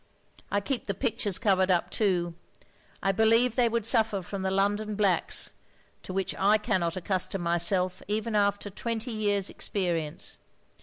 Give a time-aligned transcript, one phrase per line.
[0.49, 2.33] I keep the pictures covered up too.
[3.03, 5.53] I believe they would suffer from the London blacks,
[6.01, 10.39] to which I cannot accustom myself even after twenty years' experience.